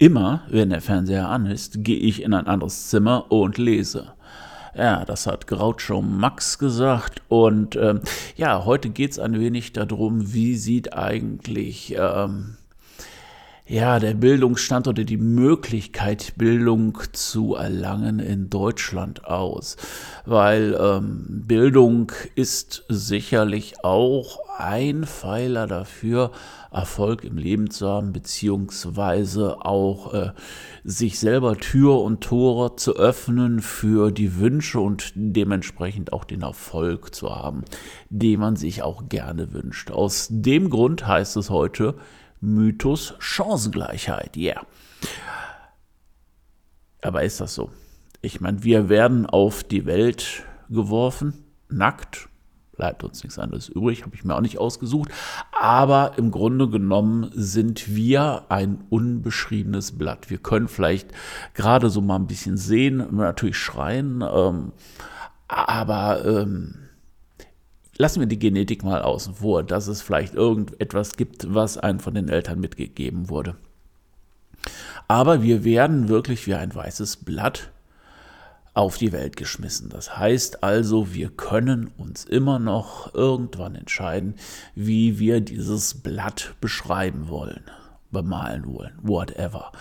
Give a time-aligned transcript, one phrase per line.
[0.00, 4.12] Immer, wenn der Fernseher an ist, gehe ich in ein anderes Zimmer und lese.
[4.76, 7.20] Ja, das hat Groucho Max gesagt.
[7.26, 8.02] Und ähm,
[8.36, 12.58] ja, heute geht es ein wenig darum, wie sieht eigentlich ähm,
[13.68, 19.76] ja, der Bildungsstand oder die Möglichkeit, Bildung zu erlangen in Deutschland aus.
[20.24, 26.32] Weil ähm, Bildung ist sicherlich auch ein Pfeiler dafür,
[26.70, 30.30] Erfolg im Leben zu haben, beziehungsweise auch äh,
[30.82, 37.14] sich selber Tür und Tore zu öffnen für die Wünsche und dementsprechend auch den Erfolg
[37.14, 37.64] zu haben,
[38.08, 39.90] den man sich auch gerne wünscht.
[39.90, 41.94] Aus dem Grund heißt es heute,
[42.40, 44.36] Mythos Chancengleichheit.
[44.36, 44.54] Ja.
[44.54, 44.66] Yeah.
[47.02, 47.70] Aber ist das so?
[48.20, 52.28] Ich meine, wir werden auf die Welt geworfen, nackt,
[52.76, 55.10] bleibt uns nichts anderes übrig, habe ich mir auch nicht ausgesucht.
[55.52, 60.30] Aber im Grunde genommen sind wir ein unbeschriebenes Blatt.
[60.30, 61.12] Wir können vielleicht
[61.54, 64.72] gerade so mal ein bisschen sehen, natürlich schreien, ähm,
[65.46, 66.87] aber ähm,
[67.98, 72.14] lassen wir die Genetik mal außen vor, dass es vielleicht irgendetwas gibt, was einem von
[72.14, 73.56] den Eltern mitgegeben wurde.
[75.08, 77.70] Aber wir werden wirklich wie ein weißes Blatt
[78.74, 79.88] auf die Welt geschmissen.
[79.88, 84.34] Das heißt also, wir können uns immer noch irgendwann entscheiden,
[84.76, 87.62] wie wir dieses Blatt beschreiben wollen,
[88.12, 89.72] bemalen wollen, whatever.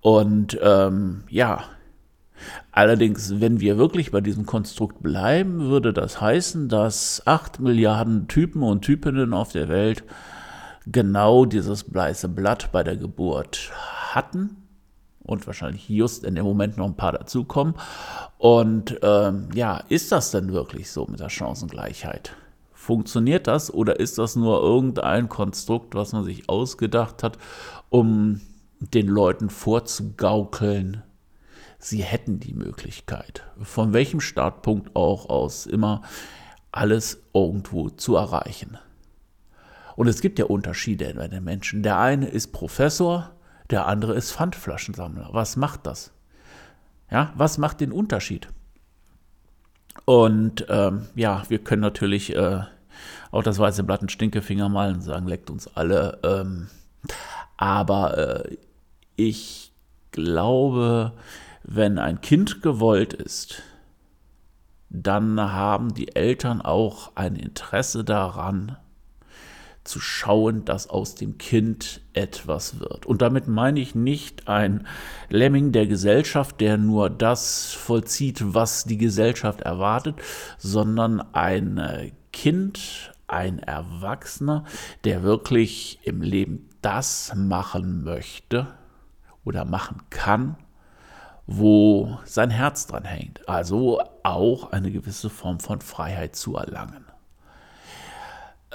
[0.00, 1.64] Und ähm, ja,
[2.72, 8.62] Allerdings, wenn wir wirklich bei diesem Konstrukt bleiben, würde das heißen, dass 8 Milliarden Typen
[8.62, 10.04] und Typinnen auf der Welt
[10.86, 13.70] genau dieses weiße Blatt bei der Geburt
[14.14, 14.56] hatten
[15.28, 17.74] und wahrscheinlich just in dem Moment noch ein paar dazukommen.
[18.38, 22.34] Und ähm, ja, ist das denn wirklich so mit der Chancengleichheit?
[22.72, 27.36] Funktioniert das oder ist das nur irgendein Konstrukt, was man sich ausgedacht hat,
[27.90, 28.40] um
[28.80, 31.02] den Leuten vorzugaukeln,
[31.78, 36.02] sie hätten die Möglichkeit, von welchem Startpunkt auch aus immer
[36.72, 38.78] alles irgendwo zu erreichen.
[39.96, 41.82] Und es gibt ja Unterschiede bei den Menschen.
[41.82, 43.32] Der eine ist Professor,
[43.70, 45.30] der andere ist Pfandflaschensammler.
[45.32, 46.12] Was macht das?
[47.10, 48.48] Ja, was macht den Unterschied?
[50.04, 52.60] Und ähm, ja, wir können natürlich äh,
[53.30, 56.18] auch das weiße Blatt einen Stinkefinger malen und sagen, leckt uns alle.
[56.22, 56.68] Ähm,
[57.56, 58.56] aber äh,
[59.16, 59.72] ich
[60.12, 61.12] glaube,
[61.70, 63.62] wenn ein Kind gewollt ist,
[64.88, 68.78] dann haben die Eltern auch ein Interesse daran,
[69.84, 73.04] zu schauen, dass aus dem Kind etwas wird.
[73.04, 74.86] Und damit meine ich nicht ein
[75.28, 80.16] Lemming der Gesellschaft, der nur das vollzieht, was die Gesellschaft erwartet,
[80.56, 84.64] sondern ein Kind, ein Erwachsener,
[85.04, 88.68] der wirklich im Leben das machen möchte
[89.44, 90.56] oder machen kann,
[91.48, 93.48] wo sein Herz dran hängt.
[93.48, 97.06] Also auch eine gewisse Form von Freiheit zu erlangen.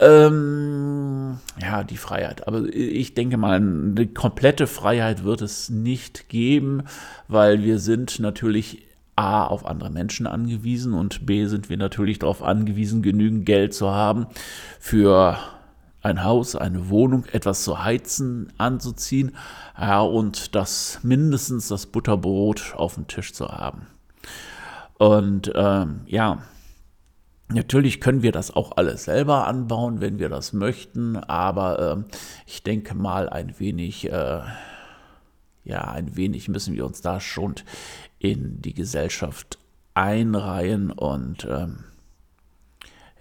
[0.02, 2.48] Ähm, ja, die Freiheit.
[2.48, 6.84] Aber ich denke mal, eine komplette Freiheit wird es nicht geben,
[7.28, 12.42] weil wir sind natürlich A auf andere Menschen angewiesen und B sind wir natürlich darauf
[12.42, 14.26] angewiesen, genügend Geld zu haben
[14.80, 15.38] für
[16.03, 19.36] ein Haus, eine Wohnung, etwas zu heizen, anzuziehen,
[19.80, 23.88] ja, und das mindestens das Butterbrot auf dem Tisch zu haben.
[24.97, 26.44] Und ähm, ja,
[27.50, 32.16] Natürlich können wir das auch alles selber anbauen, wenn wir das möchten, aber äh,
[32.47, 34.42] ich denke mal, ein wenig, äh,
[35.63, 37.56] ja, ein wenig müssen wir uns da schon
[38.18, 39.60] in die Gesellschaft
[39.94, 41.83] einreihen und ähm,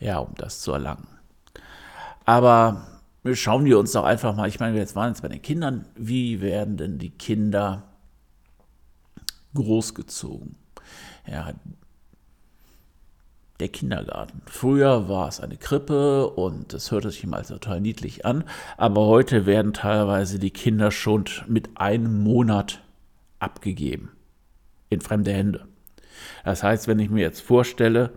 [0.00, 1.08] ja, um das zu erlangen.
[2.32, 2.86] Aber
[3.34, 5.84] schauen wir uns doch einfach mal, ich meine, wir jetzt waren jetzt bei den Kindern,
[5.96, 7.82] wie werden denn die Kinder
[9.52, 10.54] großgezogen?
[11.30, 11.52] Ja,
[13.60, 14.40] der Kindergarten.
[14.46, 18.44] Früher war es eine Krippe und es hörte sich mal total niedlich an,
[18.78, 22.82] aber heute werden teilweise die Kinder schon mit einem Monat
[23.40, 24.10] abgegeben
[24.88, 25.66] in fremde Hände.
[26.46, 28.08] Das heißt, wenn ich mir jetzt vorstelle,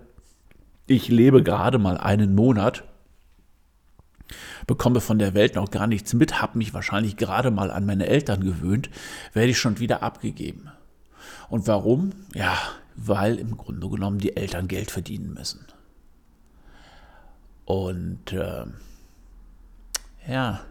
[0.87, 2.85] ich lebe gerade mal einen Monat
[4.67, 8.07] bekomme von der Welt noch gar nichts mit, habe mich wahrscheinlich gerade mal an meine
[8.07, 8.89] Eltern gewöhnt,
[9.33, 10.69] werde ich schon wieder abgegeben.
[11.49, 12.11] Und warum?
[12.33, 12.57] Ja,
[12.95, 15.65] weil im Grunde genommen die Eltern Geld verdienen müssen.
[17.65, 18.65] Und äh,
[20.27, 20.61] ja,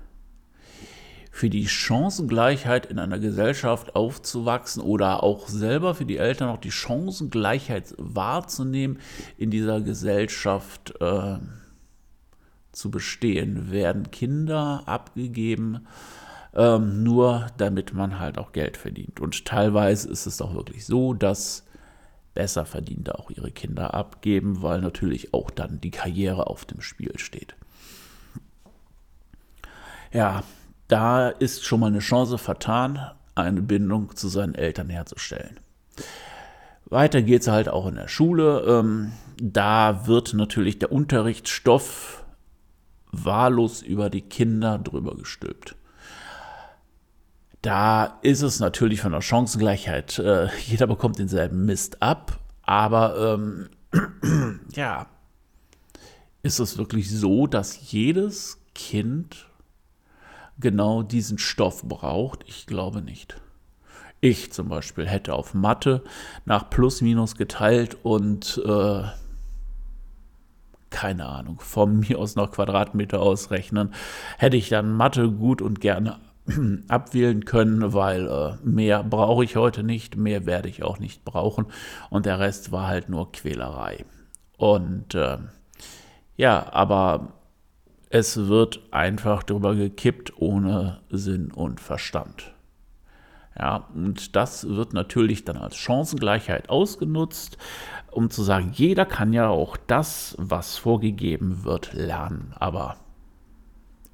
[1.31, 6.71] für die Chancengleichheit in einer Gesellschaft aufzuwachsen oder auch selber für die Eltern auch die
[6.71, 9.01] Chancengleichheit wahrzunehmen
[9.37, 11.39] in dieser Gesellschaft äh,
[12.75, 15.87] zu bestehen, werden Kinder abgegeben,
[16.55, 19.21] ähm, nur damit man halt auch Geld verdient.
[19.21, 21.65] Und teilweise ist es auch wirklich so, dass
[22.35, 27.19] besser Verdiente auch ihre Kinder abgeben, weil natürlich auch dann die Karriere auf dem Spiel
[27.19, 27.55] steht.
[30.13, 30.43] Ja,
[30.89, 33.01] da ist schon mal eine Chance vertan,
[33.35, 35.59] eine Bindung zu seinen Eltern herzustellen.
[36.87, 38.61] Weiter geht es halt auch in der Schule.
[38.61, 42.24] Ähm, da wird natürlich der Unterrichtsstoff
[43.25, 45.77] wahllos über die Kinder drüber gestülpt.
[47.63, 53.69] Da ist es natürlich von der Chancengleichheit, äh, jeder bekommt denselben Mist ab, aber ähm,
[54.75, 55.07] ja,
[56.43, 59.49] ist es wirklich so, dass jedes Kind
[60.59, 62.45] genau diesen Stoff braucht?
[62.47, 63.41] Ich glaube nicht.
[64.21, 66.03] Ich zum Beispiel hätte auf Mathe
[66.45, 69.05] nach Plus Minus geteilt und äh,
[70.95, 73.93] keine Ahnung, von mir aus noch Quadratmeter ausrechnen,
[74.39, 76.21] hätte ich dann Mathe gut und gerne
[76.89, 81.67] abwählen können, weil äh, mehr brauche ich heute nicht, mehr werde ich auch nicht brauchen
[82.11, 84.05] und der Rest war halt nur Quälerei.
[84.57, 85.39] Und äh,
[86.37, 87.33] ja, aber
[88.09, 92.54] es wird einfach drüber gekippt ohne Sinn und Verstand.
[93.59, 97.57] Ja, und das wird natürlich dann als Chancengleichheit ausgenutzt,
[98.11, 102.53] um zu sagen, jeder kann ja auch das, was vorgegeben wird, lernen.
[102.59, 102.97] Aber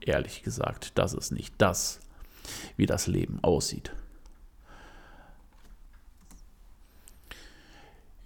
[0.01, 2.01] ehrlich gesagt, das ist nicht das,
[2.77, 3.93] wie das Leben aussieht.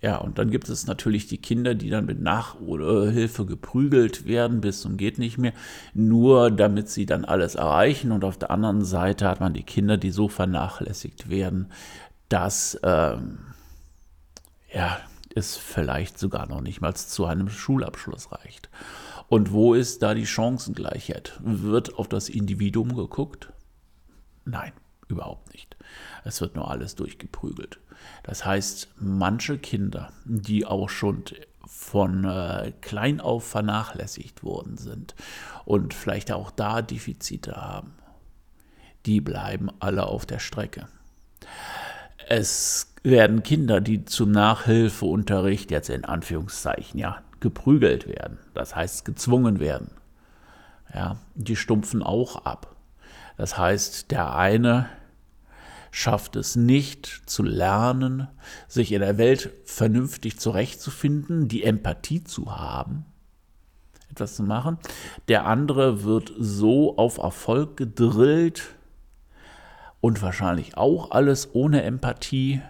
[0.04, 4.82] Ja, und dann gibt es natürlich die Kinder, die dann mit Nachhilfe geprügelt werden bis
[4.82, 5.54] zum geht nicht mehr,
[5.94, 8.12] nur damit sie dann alles erreichen.
[8.12, 11.72] Und auf der anderen Seite hat man die Kinder, die so vernachlässigt werden,
[12.28, 13.38] dass ähm,
[14.70, 14.98] ja,
[15.34, 18.68] es vielleicht sogar noch nicht mal zu einem Schulabschluss reicht.
[19.30, 21.40] Und wo ist da die Chancengleichheit?
[21.42, 23.54] Wird auf das Individuum geguckt?
[24.44, 24.72] Nein,
[25.08, 25.76] überhaupt nicht.
[26.24, 27.78] Es wird nur alles durchgeprügelt.
[28.22, 31.24] Das heißt, manche Kinder, die auch schon
[31.66, 35.14] von äh, klein auf vernachlässigt worden sind
[35.64, 37.94] und vielleicht auch da Defizite haben,
[39.06, 40.88] die bleiben alle auf der Strecke.
[42.28, 49.60] Es werden Kinder, die zum Nachhilfeunterricht jetzt in Anführungszeichen ja geprügelt werden, das heißt gezwungen
[49.60, 49.90] werden.
[50.94, 52.73] Ja, die stumpfen auch ab.
[53.36, 54.88] Das heißt, der eine
[55.90, 58.28] schafft es nicht zu lernen,
[58.66, 63.06] sich in der Welt vernünftig zurechtzufinden, die Empathie zu haben,
[64.10, 64.78] etwas zu machen.
[65.28, 68.74] Der andere wird so auf Erfolg gedrillt
[70.00, 72.60] und wahrscheinlich auch alles ohne Empathie,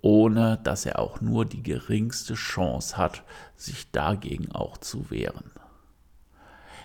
[0.00, 3.24] ohne dass er auch nur die geringste Chance hat,
[3.56, 5.50] sich dagegen auch zu wehren.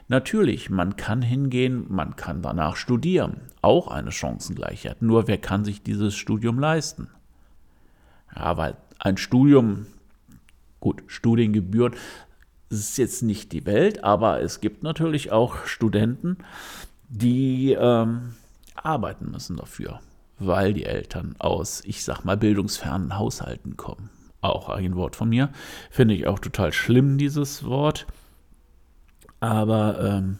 [0.08, 5.02] Natürlich, man kann hingehen, man kann danach studieren, auch eine Chancengleichheit.
[5.02, 7.08] Nur wer kann sich dieses Studium leisten?
[8.36, 9.86] Ja, weil ein Studium,
[10.80, 11.94] gut, Studiengebühren,
[12.70, 16.38] ist jetzt nicht die Welt, aber es gibt natürlich auch Studenten,
[17.08, 18.34] die ähm,
[18.75, 20.00] arbeiten müssen dafür,
[20.39, 24.10] weil die Eltern aus, ich sag mal, bildungsfernen Haushalten kommen.
[24.42, 25.50] Auch ein Wort von mir.
[25.89, 28.08] Finde ich auch total schlimm, dieses Wort.
[29.44, 30.40] Aber ähm,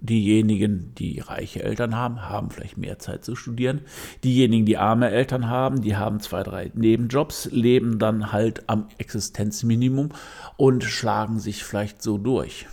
[0.00, 3.80] diejenigen, die reiche Eltern haben, haben vielleicht mehr Zeit zu studieren.
[4.22, 10.10] Diejenigen, die arme Eltern haben, die haben zwei, drei Nebenjobs, leben dann halt am Existenzminimum
[10.56, 12.68] und schlagen sich vielleicht so durch.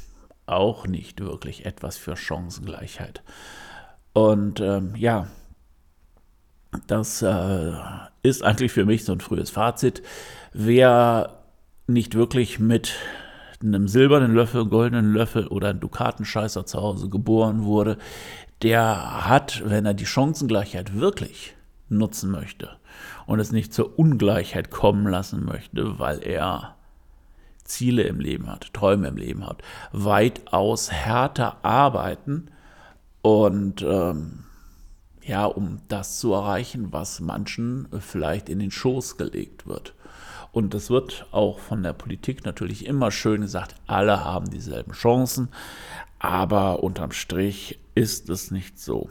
[0.46, 3.24] Auch nicht wirklich etwas für Chancengleichheit.
[4.14, 5.26] Und ähm, ja,
[6.86, 7.74] das äh,
[8.22, 10.04] ist eigentlich für mich so ein frühes Fazit.
[10.54, 11.40] Wer
[11.88, 12.94] nicht wirklich mit
[13.68, 17.98] einem silbernen Löffel, goldenen Löffel oder ein Dukatenscheißer zu Hause geboren wurde,
[18.62, 21.56] der hat, wenn er die Chancengleichheit wirklich
[21.90, 22.70] nutzen möchte
[23.26, 26.76] und es nicht zur Ungleichheit kommen lassen möchte, weil er
[27.64, 32.48] Ziele im Leben hat, Träume im Leben hat, weitaus härter arbeiten
[33.22, 34.44] und ähm,
[35.24, 39.96] ja, um das zu erreichen, was manchen vielleicht in den Schoß gelegt wird.
[40.56, 45.50] Und es wird auch von der Politik natürlich immer schön gesagt, alle haben dieselben Chancen.
[46.18, 49.10] Aber unterm Strich ist es nicht so,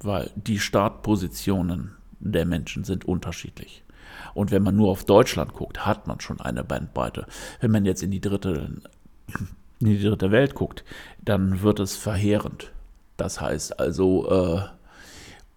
[0.00, 3.84] weil die Startpositionen der Menschen sind unterschiedlich.
[4.34, 7.26] Und wenn man nur auf Deutschland guckt, hat man schon eine Bandbreite.
[7.60, 8.72] Wenn man jetzt in die dritte,
[9.78, 10.82] in die dritte Welt guckt,
[11.24, 12.72] dann wird es verheerend.
[13.16, 14.62] Das heißt also, äh,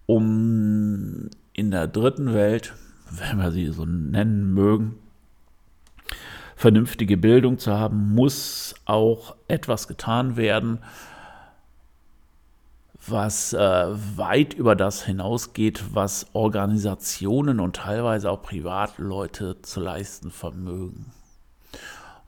[0.06, 2.74] um in der dritten Welt,
[3.10, 4.98] wenn wir sie so nennen mögen,
[6.56, 10.78] vernünftige Bildung zu haben, muss auch etwas getan werden,
[13.06, 13.86] was äh,
[14.16, 21.12] weit über das hinausgeht, was Organisationen und teilweise auch Privatleute zu leisten vermögen.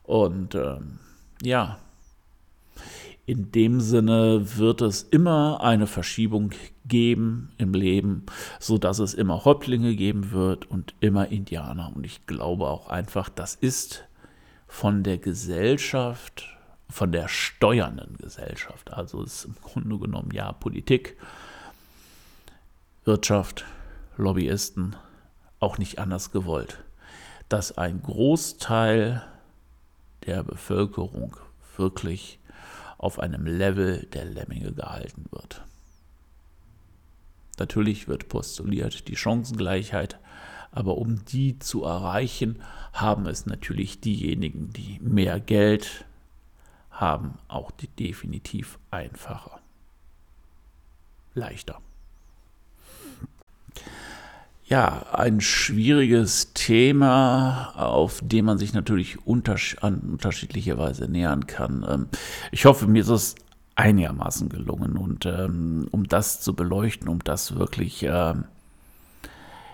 [0.03, 0.99] Und ähm,
[1.43, 1.79] ja,
[3.25, 6.51] in dem Sinne wird es immer eine Verschiebung
[6.85, 8.27] geben im Leben,
[8.59, 11.93] so dass es immer Häuptlinge geben wird und immer Indianer.
[11.95, 14.05] Und ich glaube auch einfach, das ist
[14.67, 16.49] von der Gesellschaft
[16.93, 18.93] von der steuernden Gesellschaft.
[18.93, 21.17] Also ist im Grunde genommen ja Politik,
[23.05, 23.65] Wirtschaft,
[24.17, 24.95] Lobbyisten
[25.59, 26.85] auch nicht anders gewollt,
[27.49, 29.23] dass ein Großteil
[30.27, 31.37] der Bevölkerung
[31.77, 32.39] wirklich
[33.03, 35.63] auf einem Level der Lemminge gehalten wird.
[37.59, 40.19] Natürlich wird postuliert die Chancengleichheit,
[40.71, 46.07] aber um die zu erreichen, haben es natürlich diejenigen, die mehr Geld,
[46.91, 49.61] haben auch die definitiv einfacher.
[51.35, 51.81] Leichter.
[54.73, 61.85] Ja, ein schwieriges Thema, auf dem man sich natürlich untersch an unterschiedliche Weise nähern kann.
[61.87, 62.07] Ähm,
[62.53, 63.35] ich hoffe, mir ist es
[63.75, 68.45] einigermaßen gelungen und ähm, um das zu beleuchten, um das wirklich ähm,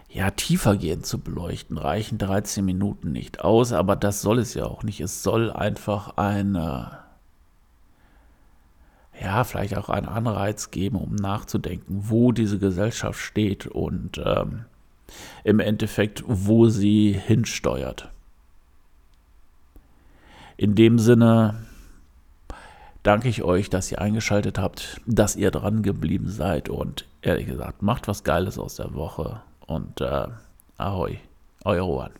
[0.08, 4.82] ja, tiefergehend zu beleuchten, reichen 13 Minuten nicht aus, aber das soll es ja auch
[4.82, 5.00] nicht.
[5.00, 6.98] Es soll einfach eine
[9.22, 14.18] ja, vielleicht auch einen Anreiz geben, um nachzudenken, wo diese Gesellschaft steht und
[15.44, 18.10] im Endeffekt, wo sie hinsteuert.
[20.56, 21.66] In dem Sinne
[23.02, 27.82] danke ich euch, dass ihr eingeschaltet habt, dass ihr dran geblieben seid und ehrlich gesagt,
[27.82, 30.26] macht was Geiles aus der Woche und äh,
[30.76, 31.18] ahoi,
[31.64, 32.10] euer Rohan.